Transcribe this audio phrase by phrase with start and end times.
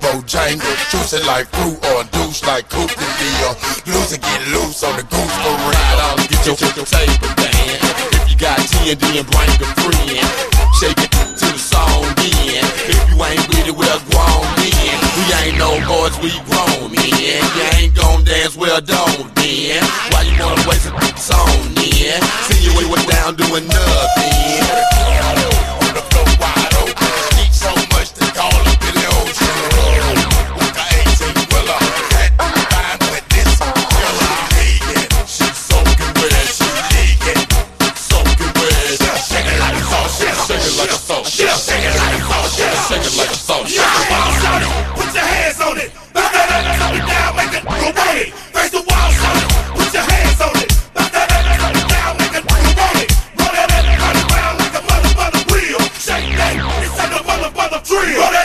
[0.00, 0.74] Bojangle.
[0.90, 3.52] Juice it like fruit or douche like Coop the deal.
[3.92, 5.36] Loose and get loose on the goose.
[5.44, 7.78] Ride on, get your, your table Dan.
[8.16, 10.56] If you got TND and bring a friend.
[10.80, 12.64] Shake it to the song then.
[12.88, 14.96] If you ain't with it, we're grown then.
[15.16, 17.40] We ain't no boys, we grown men.
[17.56, 19.82] You ain't gon' dance, well don't then.
[20.12, 22.20] Why you wanna waste a song then?
[22.48, 25.05] See you were down doing nothing.
[57.86, 58.35] Drill.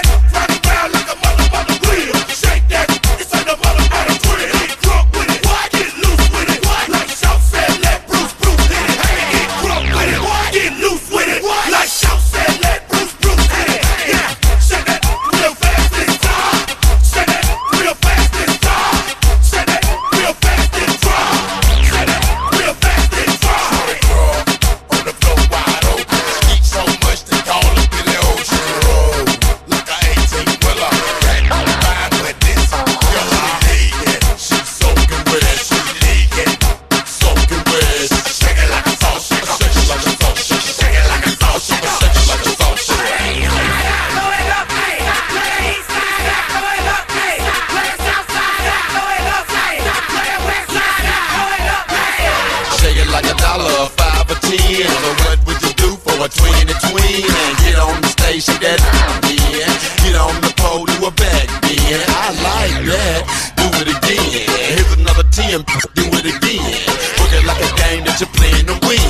[67.92, 69.04] Game that you're playing to win.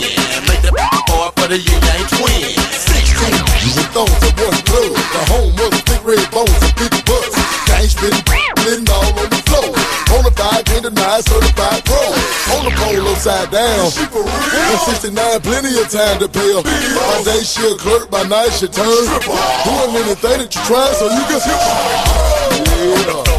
[0.50, 0.74] Make that
[1.14, 2.50] hard for the Ying Yang Twin.
[2.74, 3.30] Sixteen.
[3.78, 4.90] with those that was blood.
[4.98, 7.30] The home of the big red bones and big butts.
[7.70, 9.70] Gang spitting, spitting all on the floor.
[10.10, 12.02] Bonafide, denied, certified pro.
[12.58, 13.86] On the pole upside down.
[13.86, 15.14] In 69,
[15.46, 16.66] plenty of time to pay her.
[16.66, 19.06] By day she a clerk, by night she turn.
[19.62, 21.62] Doing anything that you try so you can skip.
[22.82, 23.31] Yeah.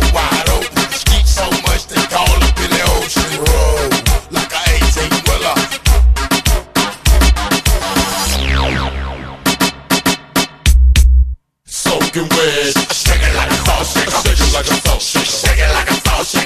[12.13, 12.93] Soaking wet.
[12.93, 14.11] Shake it like a salt shaker.
[14.11, 15.25] Shake it like a salt shaker.
[15.25, 16.42] Shake it like a salt shaker.